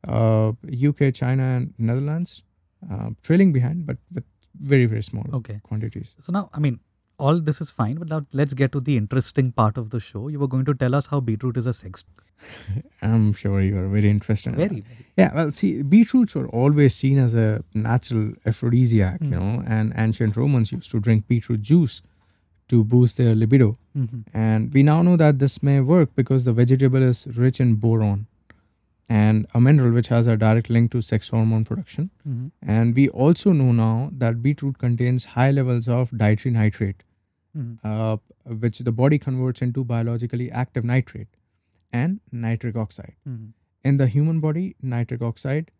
uh, 0.07 0.53
UK, 0.89 1.11
China, 1.11 1.43
and 1.43 1.73
Netherlands, 1.77 2.43
uh, 2.89 3.09
trailing 3.21 3.51
behind, 3.53 3.85
but 3.85 3.97
with 4.13 4.23
very, 4.59 4.85
very 4.85 5.03
small 5.03 5.25
Okay. 5.33 5.59
quantities. 5.63 6.15
So 6.19 6.31
now, 6.33 6.49
I 6.53 6.59
mean, 6.59 6.79
all 7.17 7.39
this 7.39 7.61
is 7.61 7.69
fine, 7.71 7.95
but 7.95 8.09
now 8.09 8.21
let's 8.33 8.53
get 8.53 8.71
to 8.73 8.79
the 8.79 8.97
interesting 8.97 9.51
part 9.51 9.77
of 9.77 9.89
the 9.91 9.99
show. 9.99 10.27
You 10.27 10.39
were 10.39 10.47
going 10.47 10.65
to 10.65 10.73
tell 10.73 10.95
us 10.95 11.07
how 11.07 11.19
beetroot 11.19 11.57
is 11.57 11.65
a 11.65 11.73
sex. 11.73 12.03
I'm 13.01 13.31
sure 13.33 13.61
you 13.61 13.77
are 13.77 13.87
very 13.87 14.09
interested. 14.09 14.49
in. 14.53 14.55
Very, 14.55 14.79
very. 14.81 15.05
Yeah, 15.17 15.33
well, 15.35 15.51
see, 15.51 15.83
beetroots 15.83 16.35
were 16.35 16.47
always 16.49 16.95
seen 16.95 17.17
as 17.19 17.35
a 17.35 17.63
natural 17.73 18.31
aphrodisiac, 18.45 19.21
you 19.21 19.27
Mm. 19.27 19.31
know, 19.31 19.63
and 19.67 19.93
ancient 19.95 20.35
Romans 20.35 20.71
used 20.71 20.91
to 20.91 20.99
drink 20.99 21.27
beetroot 21.27 21.61
juice 21.61 22.01
to 22.69 22.83
boost 22.83 23.17
their 23.17 23.35
libido. 23.35 23.75
Mhm. 23.95 24.23
And 24.33 24.73
we 24.73 24.83
now 24.83 25.01
know 25.03 25.15
that 25.17 25.39
this 25.39 25.61
may 25.61 25.79
work 25.79 26.09
because 26.15 26.45
the 26.45 26.53
vegetable 26.53 27.03
is 27.03 27.27
rich 27.37 27.59
in 27.59 27.75
boron. 27.75 28.25
And 29.17 29.47
a 29.59 29.61
mineral 29.63 29.91
which 29.95 30.07
has 30.13 30.27
a 30.33 30.35
direct 30.43 30.69
link 30.75 30.91
to 30.93 31.01
sex 31.07 31.29
hormone 31.35 31.65
production. 31.69 32.05
Mhm. 32.27 32.45
And 32.75 32.95
we 32.99 33.03
also 33.25 33.51
know 33.61 33.71
now 33.79 34.09
that 34.23 34.41
beetroot 34.45 34.79
contains 34.83 35.25
high 35.33 35.49
levels 35.57 35.89
of 35.97 36.13
dietary 36.23 36.53
nitrate, 36.55 37.03
Mhm. 37.57 37.77
uh, 37.91 38.17
which 38.65 38.79
the 38.89 38.93
body 39.01 39.19
converts 39.27 39.65
into 39.67 39.83
biologically 39.93 40.47
active 40.63 40.87
nitrite 40.93 41.37
and 42.01 42.19
nitric 42.45 42.79
oxide. 42.85 43.13
Mhm. 43.27 43.53
In 43.91 43.97
the 44.03 44.07
human 44.17 44.39
body, 44.47 44.65
nitric 44.95 45.21
oxide 45.31 45.71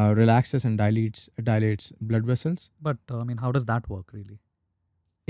uh, 0.00 0.10
relaxes 0.16 0.64
and 0.68 0.78
dilates 0.78 1.22
dilates 1.46 1.86
blood 2.10 2.26
vessels. 2.26 2.70
But 2.88 2.98
uh, 3.14 3.20
I 3.20 3.24
mean, 3.30 3.38
how 3.44 3.50
does 3.56 3.64
that 3.70 3.88
work 3.92 4.12
really? 4.16 4.36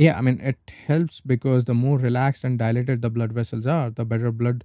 Yeah, 0.07 0.19
I 0.19 0.25
mean 0.27 0.41
it 0.51 0.75
helps 0.89 1.21
because 1.35 1.65
the 1.71 1.77
more 1.83 1.97
relaxed 2.03 2.45
and 2.49 2.59
dilated 2.63 3.01
the 3.07 3.11
blood 3.19 3.33
vessels 3.39 3.67
are, 3.75 3.87
the 4.01 4.05
better 4.11 4.33
blood 4.43 4.65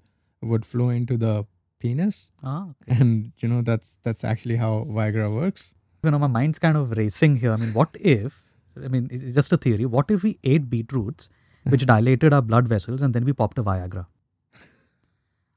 would 0.54 0.66
flow 0.72 0.90
into 1.02 1.18
the 1.22 1.34
penis, 1.80 2.32
Ah, 2.44 2.68
okay. 2.72 3.00
and 3.00 3.32
you 3.42 3.48
know 3.50 3.62
that's 3.62 3.98
that's 4.04 4.24
actually 4.24 4.58
how 4.58 4.72
Viagra 5.00 5.28
works. 5.36 5.74
you 6.04 6.12
know, 6.12 6.20
my 6.20 6.28
mind's 6.28 6.60
kind 6.60 6.78
of 6.78 6.92
racing 6.98 7.38
here. 7.44 7.52
I 7.54 7.58
mean, 7.58 7.74
what 7.74 7.96
if? 8.00 8.36
I 8.84 8.90
mean, 8.96 9.08
it's 9.12 9.34
just 9.34 9.54
a 9.54 9.58
theory. 9.58 9.86
What 9.86 10.12
if 10.16 10.24
we 10.24 10.38
ate 10.44 10.70
beetroots, 10.70 11.30
which 11.76 11.86
dilated 11.92 12.34
our 12.34 12.42
blood 12.42 12.68
vessels, 12.68 13.02
and 13.02 13.14
then 13.14 13.26
we 13.26 13.34
popped 13.34 13.58
a 13.60 13.64
Viagra? 13.64 14.06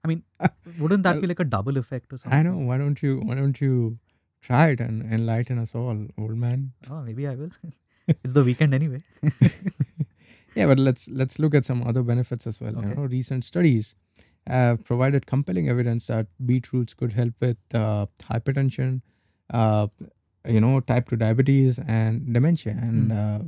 I 0.05 0.09
mean, 0.09 0.23
wouldn't 0.81 1.03
that 1.03 1.21
be 1.21 1.27
like 1.27 1.41
a 1.41 1.45
double 1.45 1.77
effect 1.77 2.13
or 2.13 2.19
something? 2.19 2.39
I 2.41 2.43
know. 2.43 2.57
Why 2.71 2.79
don't 2.79 3.03
you 3.03 3.19
Why 3.31 3.35
don't 3.35 3.61
you 3.61 3.99
try 4.49 4.69
it 4.77 4.81
and 4.81 5.13
enlighten 5.19 5.59
us 5.59 5.75
all, 5.75 6.07
old 6.17 6.37
man? 6.47 6.73
Oh, 6.91 7.03
maybe 7.03 7.27
I 7.27 7.35
will. 7.35 7.51
it's 8.09 8.33
the 8.33 8.45
weekend 8.45 8.73
anyway. 8.75 9.01
Yeah, 10.55 10.67
but 10.67 10.79
let's 10.79 11.09
let's 11.11 11.39
look 11.39 11.55
at 11.55 11.65
some 11.65 11.83
other 11.87 12.03
benefits 12.03 12.47
as 12.47 12.61
well. 12.61 12.77
Okay. 12.79 12.89
You 12.89 12.95
know, 12.95 13.03
recent 13.03 13.45
studies 13.45 13.95
have 14.47 14.83
provided 14.85 15.27
compelling 15.27 15.69
evidence 15.69 16.07
that 16.07 16.27
beetroots 16.45 16.95
could 16.95 17.13
help 17.13 17.35
with 17.41 17.59
uh, 17.75 18.07
hypertension, 18.31 19.03
uh, 19.51 19.89
you 20.49 20.61
know, 20.61 20.81
type 20.81 21.09
two 21.09 21.17
diabetes 21.17 21.79
and 21.79 22.33
dementia 22.33 22.73
and 22.73 23.13
uh, 23.13 23.41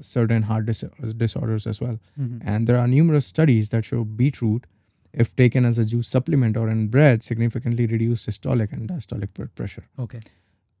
certain 0.00 0.42
heart 0.42 0.66
dis- 0.66 0.84
disorders 1.16 1.66
as 1.66 1.80
well. 1.80 1.94
Mhm. 2.18 2.42
And 2.44 2.66
there 2.66 2.78
are 2.78 2.88
numerous 2.88 3.26
studies 3.26 3.70
that 3.70 3.84
show 3.84 4.04
beetroot, 4.04 4.66
if 5.12 5.34
taken 5.36 5.64
as 5.64 5.78
a 5.78 5.84
juice 5.84 6.08
supplement 6.08 6.56
or 6.56 6.68
in 6.68 6.88
bread, 6.88 7.22
significantly 7.22 7.86
reduce 7.86 8.26
systolic 8.26 8.72
and 8.72 8.88
diastolic 8.88 9.32
blood 9.34 9.54
pressure. 9.54 9.84
Okay. 9.98 10.20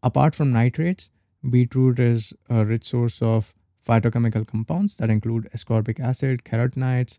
Apart 0.02 0.34
from 0.34 0.52
nitrates, 0.52 1.10
beetroot 1.48 1.98
is 2.00 2.32
a 2.48 2.64
rich 2.64 2.84
source 2.84 3.22
of 3.22 3.54
phytochemical 3.88 4.46
compounds 4.46 4.96
that 4.98 5.10
include 5.16 5.48
ascorbic 5.56 6.00
acid, 6.00 6.44
carotenoids, 6.44 7.18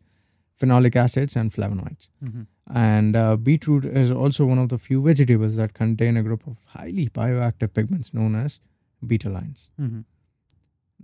phenolic 0.62 0.96
acids, 0.96 1.36
and 1.36 1.52
flavonoids. 1.52 2.10
Mhm. 2.24 2.48
And 2.88 3.16
uh, 3.16 3.36
beetroot 3.38 3.86
is 3.86 4.12
also 4.12 4.46
one 4.46 4.60
of 4.64 4.70
the 4.70 4.78
few 4.78 5.02
vegetables 5.02 5.56
that 5.56 5.74
contain 5.74 6.18
a 6.18 6.24
group 6.24 6.46
of 6.46 6.66
highly 6.78 7.08
bioactive 7.20 7.74
pigments 7.74 8.14
known 8.14 8.36
as 8.36 8.60
betalains. 9.14 9.70
Mhm. 9.80 10.04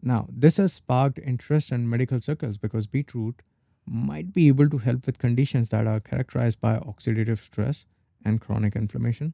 Now, 0.01 0.27
this 0.45 0.57
has 0.57 0.73
sparked 0.73 1.19
interest 1.19 1.71
in 1.71 1.89
medical 1.89 2.19
circles 2.19 2.57
because 2.57 2.85
beetroot 2.97 3.41
might 3.85 4.33
be 4.33 4.47
able 4.49 4.69
to 4.69 4.77
help 4.79 5.05
with 5.05 5.17
conditions 5.19 5.69
that 5.69 5.87
are 5.87 5.99
characterized 5.99 6.59
by 6.59 6.77
oxidative 6.77 7.39
stress 7.39 7.85
and 8.23 8.41
chronic 8.41 8.75
inflammation, 8.75 9.33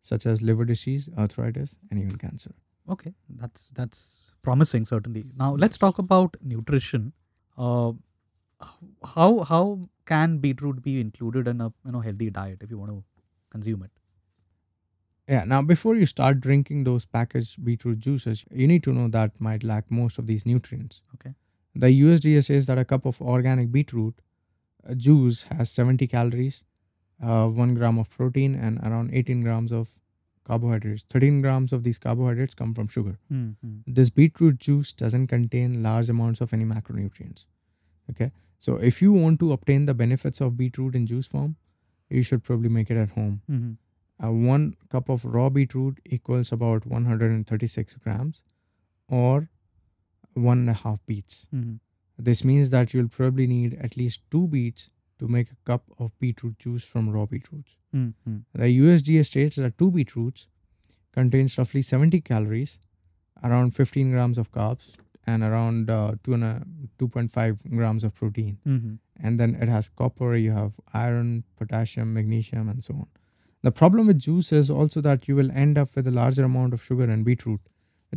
such 0.00 0.26
as 0.26 0.42
liver 0.42 0.64
disease, 0.64 1.08
arthritis, 1.18 1.78
and 1.90 2.00
even 2.00 2.16
cancer. 2.16 2.52
Okay, 2.90 3.14
that's 3.28 3.70
that's 3.70 4.34
promising 4.42 4.84
certainly. 4.84 5.24
Now 5.36 5.52
let's 5.54 5.78
talk 5.78 5.98
about 5.98 6.36
nutrition. 6.42 7.12
Uh, 7.56 7.92
how 9.14 9.40
how 9.44 9.88
can 10.06 10.38
beetroot 10.38 10.82
be 10.82 11.00
included 11.00 11.48
in 11.48 11.60
a 11.60 11.72
you 11.84 11.92
know 11.92 12.00
healthy 12.00 12.30
diet 12.30 12.58
if 12.62 12.70
you 12.70 12.78
want 12.78 12.90
to 12.90 13.04
consume 13.50 13.84
it? 13.84 13.90
Yeah, 15.28 15.44
now 15.44 15.62
before 15.62 15.94
you 15.94 16.06
start 16.06 16.40
drinking 16.40 16.84
those 16.84 17.04
packaged 17.04 17.64
beetroot 17.64 18.00
juices, 18.00 18.44
you 18.50 18.66
need 18.66 18.82
to 18.84 18.92
know 18.92 19.06
that 19.08 19.40
might 19.40 19.62
lack 19.62 19.90
most 19.90 20.18
of 20.18 20.26
these 20.26 20.44
nutrients. 20.44 21.02
Okay. 21.14 21.34
The 21.74 21.86
USDA 22.00 22.44
says 22.44 22.66
that 22.66 22.78
a 22.78 22.84
cup 22.84 23.06
of 23.06 23.20
organic 23.22 23.70
beetroot 23.70 24.20
uh, 24.88 24.94
juice 24.94 25.44
has 25.44 25.70
70 25.70 26.08
calories, 26.08 26.64
uh, 27.22 27.46
1 27.46 27.74
gram 27.74 27.98
of 27.98 28.10
protein, 28.10 28.56
and 28.56 28.80
around 28.80 29.10
18 29.12 29.42
grams 29.42 29.70
of 29.70 30.00
carbohydrates. 30.44 31.04
13 31.10 31.40
grams 31.42 31.72
of 31.72 31.82
these 31.84 31.98
carbohydrates 31.98 32.54
come 32.54 32.74
from 32.74 32.88
sugar. 32.88 33.18
Mhm. 33.30 33.82
This 33.86 34.10
beetroot 34.10 34.58
juice 34.58 34.92
doesn't 34.92 35.26
contain 35.28 35.82
large 35.82 36.08
amounts 36.08 36.40
of 36.40 36.52
any 36.52 36.64
macronutrients. 36.64 37.46
Okay. 38.10 38.30
So 38.58 38.76
if 38.76 39.00
you 39.02 39.12
want 39.12 39.40
to 39.40 39.52
obtain 39.52 39.84
the 39.86 39.94
benefits 39.94 40.40
of 40.40 40.56
beetroot 40.56 40.94
in 40.94 41.06
juice 41.06 41.26
form, 41.26 41.56
you 42.08 42.22
should 42.22 42.42
probably 42.42 42.68
make 42.68 42.90
it 42.90 42.96
at 42.96 43.10
home. 43.10 43.42
Mhm. 43.48 43.76
Uh, 44.22 44.32
one 44.32 44.74
cup 44.88 45.08
of 45.08 45.24
raw 45.24 45.48
beetroot 45.48 46.00
equals 46.04 46.52
about 46.52 46.86
136 46.86 47.96
grams 47.96 48.42
or 49.08 49.48
one 50.34 50.58
and 50.58 50.70
a 50.70 50.74
half 50.74 51.04
beets. 51.06 51.48
Mhm. 51.54 51.80
This 52.18 52.44
means 52.44 52.70
that 52.70 52.92
you'll 52.92 53.08
probably 53.08 53.46
need 53.46 53.74
at 53.74 53.96
least 53.96 54.22
two 54.30 54.46
beets 54.48 54.90
to 55.20 55.28
make 55.36 55.50
a 55.52 55.56
cup 55.70 55.84
of 55.98 56.10
beetroot 56.24 56.58
juice 56.64 56.86
from 56.92 57.10
raw 57.16 57.26
beetroots. 57.34 57.76
Mhm. 57.94 58.40
The 58.62 58.68
USDA 58.78 59.24
states 59.30 59.56
that 59.64 59.76
two 59.82 59.90
beetroots 59.98 60.48
contains 61.18 61.56
roughly 61.58 61.82
70 61.82 62.20
calories, 62.32 62.80
around 63.42 63.74
15 63.76 64.10
grams 64.16 64.38
of 64.38 64.50
carbs, 64.58 64.96
and 65.26 65.42
around 65.48 65.90
uh, 65.90 66.14
two 66.24 66.34
and 66.34 66.44
a, 66.44 66.52
2.5 66.98 67.64
grams 67.76 68.04
of 68.08 68.14
protein. 68.20 68.58
Mhm. 68.66 68.98
And 69.28 69.38
then 69.38 69.54
it 69.66 69.68
has 69.68 69.88
copper, 70.02 70.34
you 70.36 70.52
have 70.52 70.78
iron, 70.94 71.32
potassium, 71.56 72.14
magnesium, 72.14 72.68
and 72.74 72.82
so 72.82 72.94
on. 72.94 73.08
The 73.68 73.72
problem 73.80 74.06
with 74.06 74.18
juice 74.26 74.52
is 74.60 74.70
also 74.70 75.02
that 75.08 75.28
you 75.28 75.36
will 75.40 75.50
end 75.64 75.76
up 75.82 75.94
with 75.94 76.06
a 76.06 76.16
larger 76.20 76.44
amount 76.44 76.72
of 76.78 76.82
sugar 76.82 77.10
in 77.16 77.24
beetroot 77.24 77.60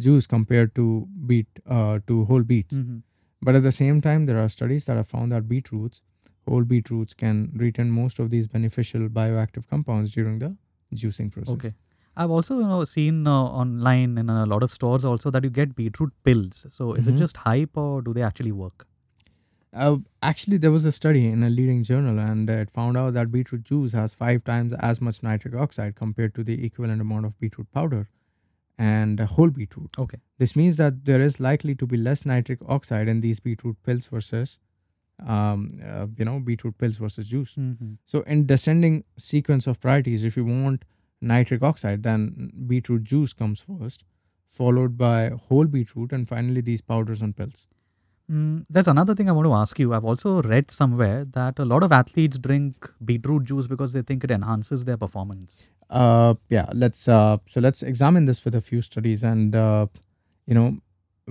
juice 0.05 0.25
compared 0.35 0.73
to 0.75 0.85
beet 1.31 1.59
uh, 1.65 1.99
to 2.07 2.23
whole 2.29 2.43
beets. 2.43 2.79
Mhm. 2.79 3.01
But 3.41 3.55
at 3.59 3.63
the 3.63 3.73
same 3.77 3.99
time, 4.05 4.25
there 4.27 4.39
are 4.43 4.47
studies 4.47 4.85
that 4.85 4.95
have 5.01 5.07
found 5.07 5.31
that 5.33 5.49
beetroots, 5.49 6.01
whole 6.47 6.63
beetroots, 6.63 7.13
can 7.13 7.51
retain 7.55 7.89
most 7.91 8.19
of 8.19 8.29
these 8.29 8.47
beneficial 8.47 9.07
bioactive 9.09 9.67
compounds 9.69 10.11
during 10.11 10.39
the 10.39 10.55
juicing 10.93 11.31
process. 11.31 11.53
Okay. 11.55 11.71
I've 12.15 12.29
also 12.29 12.59
you 12.59 12.67
know 12.67 12.83
seen 12.83 13.25
uh, 13.25 13.33
online 13.61 14.17
in 14.19 14.29
a 14.29 14.45
lot 14.45 14.61
of 14.63 14.69
stores 14.71 15.03
also 15.03 15.31
that 15.31 15.43
you 15.43 15.49
get 15.49 15.75
beetroot 15.75 16.11
pills. 16.23 16.65
So 16.69 16.93
is 16.93 17.07
it 17.07 17.15
Mhm. 17.15 17.17
just 17.25 17.37
hype 17.37 17.75
or 17.75 18.01
do 18.01 18.13
they 18.13 18.21
actually 18.21 18.51
work? 18.51 18.87
Uh, 19.73 19.97
actually, 20.21 20.57
there 20.57 20.71
was 20.71 20.85
a 20.85 20.91
study 20.91 21.25
in 21.27 21.41
a 21.41 21.49
leading 21.49 21.81
journal, 21.83 22.19
and 22.19 22.47
it 22.47 22.69
found 22.69 22.95
out 22.95 23.15
that 23.15 23.31
beetroot 23.31 23.63
juice 23.63 23.93
has 23.93 24.13
five 24.13 24.43
times 24.43 24.73
as 24.89 25.01
much 25.01 25.23
nitric 25.23 25.55
oxide 25.55 25.95
compared 25.95 26.35
to 26.35 26.43
the 26.43 26.63
equivalent 26.63 27.01
amount 27.01 27.25
of 27.25 27.39
beetroot 27.39 27.71
powder 27.71 28.07
and 28.77 29.19
whole 29.19 29.49
beetroot. 29.49 29.89
Okay. 29.97 30.19
This 30.37 30.55
means 30.55 30.77
that 30.77 31.05
there 31.05 31.21
is 31.21 31.39
likely 31.39 31.73
to 31.75 31.87
be 31.87 31.97
less 31.97 32.23
nitric 32.25 32.59
oxide 32.67 33.09
in 33.09 33.21
these 33.21 33.39
beetroot 33.39 33.81
pills 33.83 34.05
versus, 34.07 34.59
um, 35.25 35.67
uh, 35.85 36.07
you 36.17 36.25
know, 36.25 36.39
beetroot 36.39 36.77
pills 36.77 36.97
versus 36.97 37.29
juice. 37.29 37.55
Mhm. 37.55 37.97
So, 38.05 38.21
in 38.21 38.45
descending 38.45 39.03
sequence 39.17 39.67
of 39.67 39.79
priorities, 39.79 40.23
if 40.23 40.35
you 40.37 40.45
want 40.45 40.85
nitric 41.21 41.63
oxide, 41.63 42.03
then 42.03 42.51
beetroot 42.67 43.03
juice 43.03 43.33
comes 43.33 43.61
first, 43.61 44.05
followed 44.47 44.97
by 44.97 45.29
whole 45.29 45.65
beetroot, 45.65 46.11
and 46.11 46.27
finally 46.27 46.61
these 46.61 46.81
powders 46.81 47.21
and 47.21 47.35
pills. 47.35 47.67
Mm, 48.31 48.65
there's 48.69 48.87
another 48.87 49.13
thing 49.13 49.29
I 49.29 49.33
want 49.33 49.47
to 49.47 49.53
ask 49.53 49.77
you. 49.79 49.93
I've 49.93 50.05
also 50.05 50.41
read 50.41 50.71
somewhere 50.71 51.25
that 51.25 51.59
a 51.59 51.65
lot 51.65 51.83
of 51.83 51.91
athletes 51.91 52.37
drink 52.37 52.89
beetroot 53.03 53.43
juice 53.43 53.67
because 53.67 53.93
they 53.93 54.01
think 54.01 54.23
it 54.23 54.31
enhances 54.31 54.85
their 54.85 54.97
performance. 54.97 55.69
Uh, 55.89 56.33
yeah, 56.49 56.65
let's 56.73 57.07
uh, 57.07 57.37
so 57.45 57.61
let's 57.61 57.83
examine 57.83 58.25
this 58.25 58.43
with 58.43 58.55
a 58.55 58.61
few 58.61 58.81
studies, 58.81 59.23
and 59.23 59.55
uh, 59.55 59.85
you 60.47 60.55
know, 60.55 60.77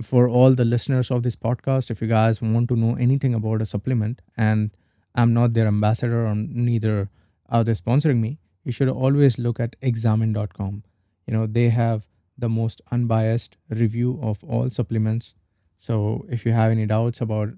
for 0.01 0.27
all 0.27 0.55
the 0.55 0.65
listeners 0.65 1.11
of 1.11 1.23
this 1.23 1.35
podcast, 1.35 1.91
if 1.91 2.01
you 2.01 2.07
guys 2.07 2.41
want 2.41 2.69
to 2.69 2.75
know 2.75 2.95
anything 2.95 3.33
about 3.33 3.61
a 3.61 3.65
supplement, 3.65 4.21
and 4.37 4.71
I'm 5.15 5.33
not 5.33 5.53
their 5.53 5.67
ambassador, 5.67 6.25
or 6.25 6.35
neither 6.35 7.09
are 7.49 7.63
they 7.63 7.73
sponsoring 7.73 8.19
me, 8.19 8.39
you 8.63 8.71
should 8.71 8.89
always 8.89 9.37
look 9.37 9.59
at 9.59 9.75
examine.com. 9.81 10.83
You 11.27 11.33
know, 11.33 11.45
they 11.45 11.69
have 11.69 12.07
the 12.37 12.49
most 12.49 12.81
unbiased 12.91 13.57
review 13.69 14.19
of 14.21 14.43
all 14.43 14.69
supplements. 14.69 15.35
So 15.75 16.25
if 16.29 16.45
you 16.45 16.53
have 16.53 16.71
any 16.71 16.85
doubts 16.85 17.21
about 17.21 17.49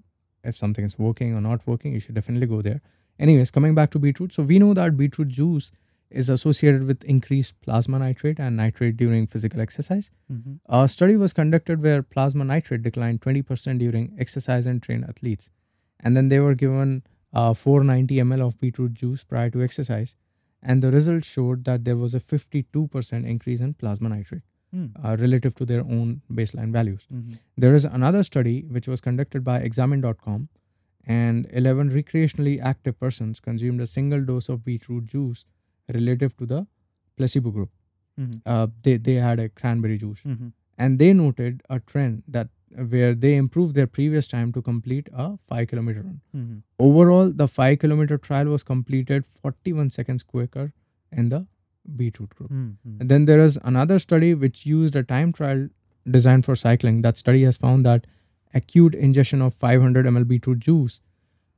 if 0.43 0.55
something 0.55 0.83
is 0.83 0.99
working 0.99 1.35
or 1.35 1.41
not 1.41 1.65
working, 1.65 1.93
you 1.93 1.99
should 1.99 2.15
definitely 2.15 2.47
go 2.47 2.61
there. 2.61 2.81
Anyways, 3.17 3.51
coming 3.51 3.73
back 3.73 3.91
to 3.91 3.99
beetroot, 3.99 4.33
so 4.33 4.43
we 4.43 4.59
know 4.59 4.73
that 4.73 4.97
beetroot 4.97 5.29
juice 5.29 5.71
is 6.21 6.29
associated 6.35 6.83
with 6.89 7.03
increased 7.13 7.55
plasma 7.67 7.99
nitrate 7.99 8.39
and 8.39 8.57
nitrite 8.61 8.97
during 9.01 9.27
physical 9.33 9.61
exercise. 9.65 10.09
Mhm. 10.31 10.59
A 10.67 10.87
study 10.95 11.17
was 11.23 11.33
conducted 11.39 11.81
where 11.87 12.01
plasma 12.15 12.45
nitrate 12.51 12.83
declined 12.87 13.21
20% 13.21 13.79
during 13.85 14.07
exercise 14.25 14.65
and 14.73 14.81
trained 14.87 15.05
athletes. 15.13 15.49
And 16.01 16.15
then 16.17 16.29
they 16.29 16.39
were 16.39 16.55
given 16.65 17.03
uh, 17.33 17.53
490 17.53 18.19
ml 18.23 18.41
of 18.47 18.57
beetroot 18.59 18.93
juice 18.93 19.23
prior 19.25 19.49
to 19.55 19.61
exercise. 19.69 20.15
And 20.61 20.81
the 20.81 20.91
results 20.91 21.27
showed 21.27 21.65
that 21.65 21.83
there 21.87 21.97
was 22.03 22.15
a 22.15 22.19
52% 22.19 23.25
increase 23.35 23.61
in 23.69 23.73
plasma 23.73 24.09
nitrate 24.09 24.43
Mm. 24.75 24.91
uh, 25.03 25.15
relative 25.19 25.53
to 25.55 25.65
their 25.71 25.81
own 25.81 26.21
baseline 26.37 26.71
values. 26.75 27.03
Mhm. 27.13 27.35
There 27.63 27.75
is 27.79 27.85
another 27.97 28.23
study 28.29 28.55
which 28.77 28.87
was 28.93 29.01
conducted 29.07 29.43
by 29.49 29.57
examine.com 29.67 30.47
and 31.17 31.45
11 31.61 31.91
recreationally 31.97 32.55
active 32.71 32.97
persons 33.03 33.39
consumed 33.39 33.79
a 33.85 33.87
single 33.87 34.23
dose 34.31 34.49
of 34.55 34.63
beetroot 34.65 35.05
juice 35.05 35.45
relative 35.93 36.35
to 36.37 36.45
the 36.45 36.67
placebo 37.17 37.51
group. 37.51 37.71
Mhm. 38.19 38.41
Uh, 38.45 38.67
they 38.83 38.97
they 38.97 39.15
had 39.15 39.39
a 39.39 39.49
cranberry 39.49 39.97
juice, 39.97 40.23
Mhm. 40.23 40.51
and 40.77 40.99
they 40.99 41.13
noted 41.13 41.61
a 41.69 41.79
trend 41.79 42.23
that 42.27 42.49
where 42.93 43.13
they 43.15 43.35
improved 43.37 43.75
their 43.75 43.87
previous 43.87 44.27
time 44.27 44.51
to 44.51 44.61
complete 44.61 45.09
a 45.13 45.25
five 45.49 45.67
kilometer 45.67 46.01
run. 46.01 46.21
Mhm. 46.35 46.61
Overall, 46.87 47.31
the 47.41 47.47
five 47.47 47.77
kilometer 47.79 48.17
trial 48.17 48.47
was 48.55 48.63
completed 48.63 49.25
41 49.25 49.89
seconds 49.97 50.23
quicker 50.23 50.65
in 51.11 51.29
the 51.29 51.45
beetroot 52.01 52.35
group. 52.35 52.51
Mhm. 52.51 52.99
And 52.99 53.09
then 53.09 53.25
there 53.25 53.39
is 53.45 53.57
another 53.63 53.99
study 53.99 54.33
which 54.33 54.65
used 54.65 54.95
a 54.95 55.03
time 55.03 55.31
trial 55.31 55.67
designed 56.17 56.45
for 56.45 56.55
cycling. 56.55 57.01
That 57.01 57.17
study 57.17 57.43
has 57.43 57.57
found 57.57 57.85
that 57.85 58.07
acute 58.53 58.95
ingestion 58.95 59.41
of 59.41 59.53
500 59.53 60.05
ml 60.05 60.23
beetroot 60.33 60.59
juice 60.59 60.99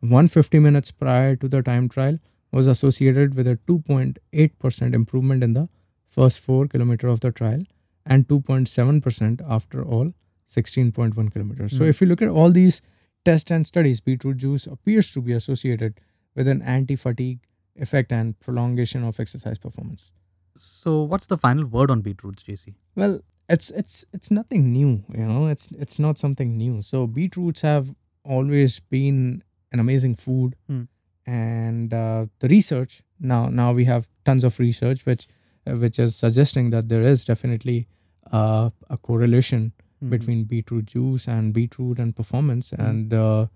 150 0.02 0.60
minutes 0.60 0.92
prior 0.92 1.36
to 1.36 1.48
the 1.48 1.62
time 1.64 1.88
trial 1.90 2.20
was 2.52 2.68
associated 2.68 3.36
with 3.36 3.48
a 3.48 3.56
2.8% 3.68 4.94
improvement 4.94 5.44
in 5.44 5.54
the 5.54 5.70
first 6.06 6.40
4 6.40 6.68
kilometer 6.68 7.08
of 7.08 7.20
the 7.20 7.32
trial 7.32 7.64
and 8.06 8.28
2.7% 8.28 9.42
after 9.48 9.84
all 9.84 10.14
16.1 10.46 11.30
kilometers. 11.32 11.78
So 11.78 11.84
Mm. 11.84 11.90
if 11.90 12.02
you 12.02 12.08
look 12.08 12.22
at 12.22 12.30
all 12.30 12.52
these 12.52 12.82
tests 13.26 13.52
and 13.52 13.68
studies, 13.68 14.00
beetroot 14.00 14.38
juice 14.38 14.66
appears 14.68 15.12
to 15.12 15.22
be 15.22 15.34
associated 15.34 16.00
with 16.36 16.48
an 16.48 16.62
anti-fatigue 16.62 17.40
effect 17.76 18.12
and 18.12 18.40
prolongation 18.40 19.04
of 19.04 19.20
exercise 19.20 19.58
performance. 19.58 20.12
So, 20.56 21.04
what's 21.04 21.28
the 21.28 21.38
final 21.38 21.66
word 21.66 21.92
on 21.92 22.02
beetroots, 22.02 22.44
JC? 22.44 22.76
Well, 22.96 23.20
it's 23.50 23.70
it's 23.72 24.06
it's 24.14 24.32
nothing 24.32 24.72
new, 24.74 25.04
you 25.14 25.26
know. 25.28 25.48
It's 25.48 25.68
it's 25.72 26.00
not 26.00 26.18
something 26.18 26.58
new. 26.58 26.82
So 26.82 27.06
beetroots 27.06 27.62
have 27.62 27.94
always 28.24 28.80
been 28.80 29.44
an 29.72 29.80
amazing 29.80 30.16
food, 30.16 30.56
Hmm. 30.68 30.84
And 31.28 31.94
uh, 31.94 32.26
the 32.40 32.48
research 32.48 33.02
now 33.20 33.50
now 33.50 33.72
we 33.74 33.86
have 33.86 34.08
tons 34.26 34.44
of 34.44 34.58
research 34.60 35.06
which 35.06 35.28
uh, 35.68 35.76
which 35.84 36.00
is 36.00 36.16
suggesting 36.16 36.70
that 36.70 36.88
there 36.90 37.02
is 37.02 37.26
definitely 37.26 37.88
uh, 38.32 38.70
a 38.90 38.98
correlation 39.10 39.74
Mhm. 40.02 40.10
between 40.14 40.44
beetroot 40.50 40.86
juice 40.86 41.28
and 41.36 41.54
beetroot 41.54 41.98
and 42.04 42.16
performance 42.16 42.68
Mhm. 42.72 42.88
and 42.90 43.14
uh, 43.20 43.48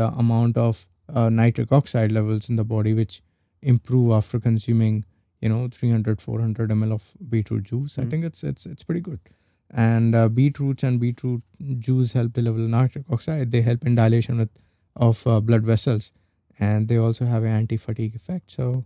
the 0.00 0.08
amount 0.22 0.58
of 0.64 0.86
uh, 1.08 1.28
nitric 1.30 1.70
oxide 1.72 2.12
levels 2.12 2.48
in 2.50 2.56
the 2.56 2.64
body 2.72 2.92
which 2.98 3.14
improve 3.62 4.12
after 4.16 4.38
consuming 4.48 4.98
you 5.40 5.48
know 5.52 5.62
300 5.76 6.20
400 6.20 6.70
ml 6.74 6.92
of 6.98 7.06
beetroot 7.34 7.62
juice 7.70 7.98
i 7.98 8.04
Mhm. 8.04 8.10
think 8.10 8.24
it's 8.30 8.44
it's 8.50 8.66
it's 8.72 8.84
pretty 8.90 9.00
good 9.08 9.18
and 9.86 10.14
uh, 10.14 10.28
beetroots 10.40 10.84
and 10.90 11.00
beetroot 11.06 11.42
juice 11.88 12.12
help 12.20 12.32
to 12.34 12.42
deliver 12.42 12.68
nitric 12.76 13.04
oxide 13.16 13.50
they 13.56 13.62
help 13.70 13.86
in 13.86 13.94
dilation 14.02 14.36
with, 14.44 14.50
of 15.08 15.26
uh, 15.26 15.40
blood 15.48 15.64
vessels 15.72 16.12
and 16.58 16.88
they 16.88 16.96
also 16.96 17.24
have 17.26 17.42
an 17.44 17.50
anti-fatigue 17.62 18.14
effect 18.14 18.50
so 18.50 18.84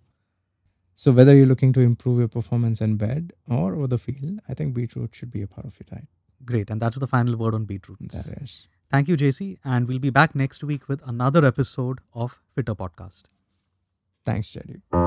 so 0.95 1.13
whether 1.13 1.35
you're 1.35 1.47
looking 1.53 1.73
to 1.73 1.81
improve 1.81 2.19
your 2.19 2.29
performance 2.29 2.81
in 2.81 2.97
bed 2.97 3.33
or 3.49 3.75
over 3.75 3.87
the 3.87 3.99
field 3.99 4.41
i 4.49 4.55
think 4.55 4.75
beetroot 4.75 5.15
should 5.15 5.31
be 5.31 5.43
a 5.43 5.47
part 5.47 5.67
of 5.67 5.79
your 5.81 5.87
diet 5.91 6.09
Great. 6.45 6.71
And 6.71 6.83
that's 6.83 6.99
the 6.99 7.07
final 7.07 7.37
word 7.37 7.55
on 7.55 7.67
beetroots. 7.67 8.25
that 8.25 8.43
is 8.43 8.67
Thank 8.91 9.07
you, 9.09 9.17
JC. 9.17 9.59
And 9.65 9.87
we'll 9.89 10.01
be 10.01 10.11
back 10.11 10.35
next 10.35 10.65
week 10.65 10.89
with 10.89 11.07
another 11.09 11.47
episode 11.47 12.01
of 12.25 12.41
Fittr 12.57 12.77
Podcast. 12.77 13.23
thanks 14.25 14.53
jerry 14.53 15.02